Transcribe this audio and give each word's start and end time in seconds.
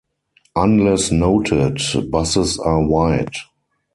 Unless 0.55 1.11
noted, 1.11 1.79
buses 2.09 2.57
are 2.57 2.81
wide. 2.83 3.33